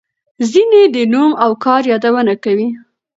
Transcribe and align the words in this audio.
ځینې 0.51 0.81
د 0.95 0.97
نوم 1.11 1.31
او 1.43 1.51
کار 1.65 1.81
یادونه 1.91 2.33
کوي. 2.43 2.69